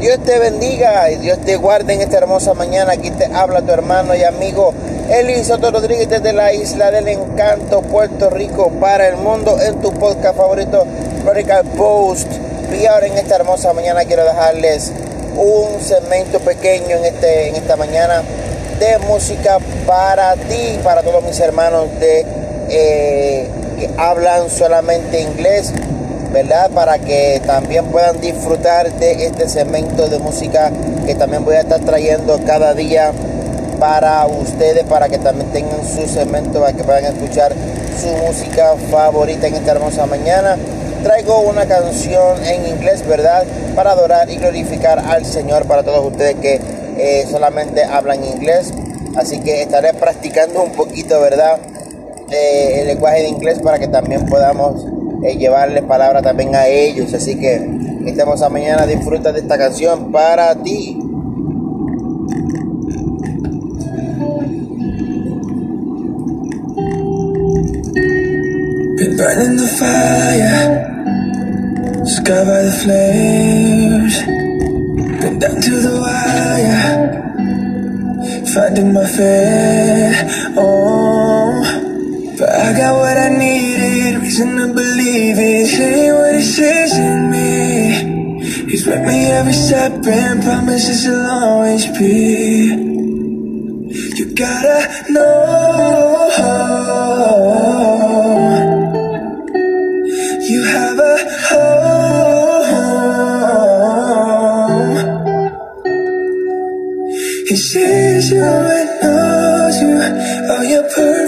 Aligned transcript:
Dios 0.00 0.18
te 0.24 0.38
bendiga 0.38 1.10
y 1.10 1.16
Dios 1.16 1.38
te 1.44 1.56
guarde 1.56 1.92
en 1.92 2.00
esta 2.00 2.16
hermosa 2.16 2.54
mañana. 2.54 2.92
Aquí 2.92 3.10
te 3.10 3.26
habla 3.26 3.60
tu 3.60 3.70
hermano 3.70 4.14
y 4.14 4.24
amigo 4.24 4.72
Eli 5.10 5.44
Soto 5.44 5.70
Rodríguez 5.70 6.08
desde 6.08 6.32
la 6.32 6.54
isla 6.54 6.90
del 6.90 7.06
encanto, 7.08 7.82
Puerto 7.82 8.30
Rico, 8.30 8.70
para 8.80 9.06
el 9.08 9.16
mundo, 9.16 9.60
en 9.60 9.78
tu 9.82 9.92
podcast 9.92 10.38
favorito, 10.38 10.86
Vertical 11.26 11.66
Post. 11.76 12.32
Y 12.72 12.86
ahora 12.86 13.08
en 13.08 13.18
esta 13.18 13.36
hermosa 13.36 13.74
mañana 13.74 14.06
quiero 14.06 14.24
dejarles 14.24 14.90
un 15.36 15.78
segmento 15.82 16.40
pequeño 16.40 16.96
en, 16.96 17.04
este, 17.04 17.48
en 17.48 17.56
esta 17.56 17.76
mañana 17.76 18.22
de 18.78 18.98
música 19.06 19.58
para 19.86 20.34
ti, 20.36 20.80
para 20.82 21.02
todos 21.02 21.22
mis 21.24 21.38
hermanos 21.40 21.88
eh, 22.00 23.48
que 23.78 23.90
hablan 23.98 24.48
solamente 24.48 25.20
inglés, 25.20 25.74
¿verdad? 26.32 26.70
Para 26.70 26.98
que 26.98 27.40
también 27.46 27.86
puedan 27.86 28.20
disfrutar 28.20 28.92
de 28.92 29.26
este 29.26 29.48
segmento 29.48 30.08
de 30.08 30.18
música 30.18 30.70
que 31.06 31.14
también 31.14 31.44
voy 31.44 31.56
a 31.56 31.60
estar 31.60 31.80
trayendo 31.80 32.40
cada 32.46 32.74
día 32.74 33.12
para 33.78 34.26
ustedes, 34.26 34.84
para 34.84 35.08
que 35.08 35.18
también 35.18 35.50
tengan 35.50 35.80
su 35.84 36.06
segmento, 36.06 36.60
para 36.60 36.72
que 36.72 36.84
puedan 36.84 37.04
escuchar 37.04 37.52
su 38.00 38.08
música 38.24 38.74
favorita 38.90 39.46
en 39.46 39.54
esta 39.54 39.72
hermosa 39.72 40.06
mañana. 40.06 40.56
Traigo 41.02 41.40
una 41.40 41.66
canción 41.66 42.44
en 42.44 42.66
inglés, 42.66 43.06
¿verdad? 43.06 43.44
Para 43.74 43.92
adorar 43.92 44.30
y 44.30 44.36
glorificar 44.36 44.98
al 44.98 45.24
Señor 45.24 45.66
para 45.66 45.82
todos 45.82 46.04
ustedes 46.12 46.36
que 46.36 46.60
eh, 46.98 47.26
solamente 47.30 47.82
hablan 47.84 48.22
inglés. 48.22 48.72
Así 49.16 49.40
que 49.40 49.62
estaré 49.62 49.94
practicando 49.94 50.62
un 50.62 50.72
poquito, 50.72 51.20
¿verdad? 51.20 51.58
Eh, 52.30 52.82
el 52.82 52.86
lenguaje 52.88 53.22
de 53.22 53.28
inglés 53.28 53.58
para 53.60 53.78
que 53.78 53.88
también 53.88 54.26
podamos 54.26 54.84
eh, 55.22 55.36
llevarle 55.36 55.82
palabra 55.82 56.22
también 56.22 56.54
a 56.54 56.66
ellos. 56.66 57.12
Así 57.14 57.36
que 57.38 57.56
esta 58.06 58.22
hermosa 58.22 58.48
mañana 58.48 58.86
disfruta 58.86 59.32
de 59.32 59.40
esta 59.40 59.58
canción 59.58 60.10
para 60.10 60.54
ti. 60.54 60.96
Been 68.96 69.16
burning 69.16 69.56
the 69.56 69.66
fire, 69.78 70.60
scarred 72.04 72.46
by 72.46 72.62
the 72.64 72.72
flames. 72.82 74.14
Been 75.20 75.38
down 75.38 75.60
to 75.60 75.70
the 75.80 75.92
wire, 76.00 76.92
finding 78.54 78.92
my 78.92 79.06
fate. 79.06 80.26
Oh, 80.56 81.62
but 82.40 82.48
I 82.48 82.72
got 82.72 82.94
what 82.94 83.16
I 83.18 83.28
needed, 83.28 84.22
reason 84.22 84.56
to 84.56 84.68
believe 84.72 85.36
it. 85.38 85.66
Saying 85.66 86.14
what 86.14 86.34
it 86.34 86.42
says 86.42 86.96
in 86.96 87.30
me. 87.30 87.50
He's 88.70 88.86
with 88.86 89.02
me 89.06 89.26
every 89.26 89.52
step 89.52 89.92
and 90.06 90.42
promises 90.42 91.04
he'll 91.04 91.20
always 91.20 91.86
be. 91.98 92.88
You 94.16 94.34
gotta 94.34 94.78
know. 95.10 96.30
You 100.48 100.62
have 100.64 100.98
a 100.98 101.16
home. 101.48 101.90
He 107.48 107.56
sees 107.56 108.30
you 108.30 108.42
and 108.42 108.90
knows 109.02 109.76
you. 109.82 110.00
Oh, 110.52 110.62
you're 110.62 110.88
perfectly 110.88 111.19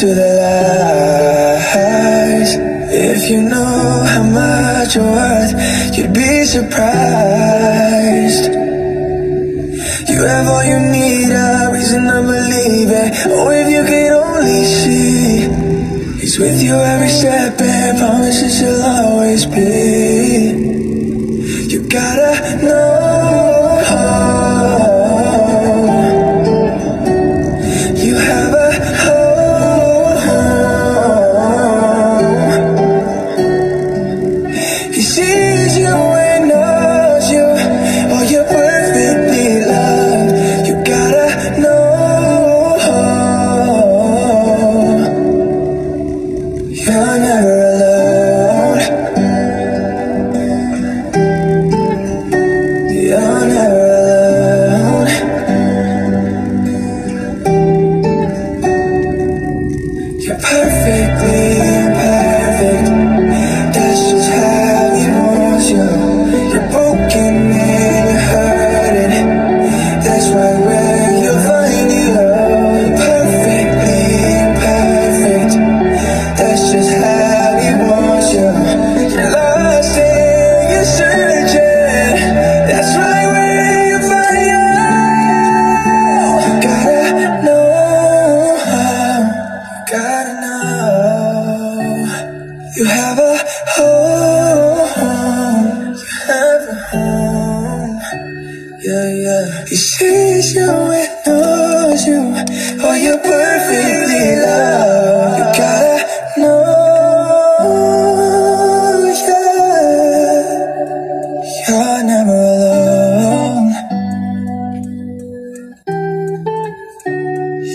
into 0.00 0.14
the 0.14 0.30
lies. 1.66 2.54
If 2.90 3.30
you 3.30 3.40
know 3.42 4.04
how 4.06 4.22
much 4.22 4.94
you're 4.94 5.04
worth, 5.04 5.52
you'd 5.96 6.14
be 6.14 6.44
surprised. 6.44 6.84
You 10.08 10.22
have 10.22 10.46
all 10.46 10.64
you 10.64 10.78
need, 10.92 11.30
a 11.32 11.70
reason 11.72 12.04
to 12.04 12.22
believe 12.22 12.90
it. 12.90 13.12
Oh, 13.26 13.50
if 13.50 13.68
you 13.68 13.82
could 13.90 14.12
only 14.12 14.64
see, 14.64 15.48
He's 16.20 16.38
with 16.38 16.62
you 16.62 16.74
every 16.74 17.08
step 17.08 17.60
and 17.60 17.98
promises 17.98 18.60
He'll 18.60 18.82
always 18.82 19.46
be. 19.46 20.54
You 21.72 21.88
gotta 21.88 22.62
know. 22.62 22.97
He 99.68 99.76
sees 99.76 100.54
you 100.54 100.70
and 100.70 101.10
knows 101.26 102.06
you. 102.06 102.20
Oh, 102.82 102.94
you're 102.94 103.18
perfectly 103.18 104.36
loved. 104.44 105.38
You 105.38 105.44
gotta 105.58 106.40
know, 106.40 107.64
yeah 109.14 109.28
You're 111.68 112.02
never 112.04 112.40
alone. 112.54 113.72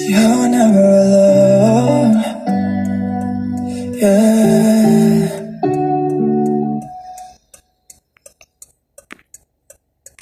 You're 0.10 0.48
never 0.50 0.88
alone, 1.04 2.14
yeah. 4.02 4.33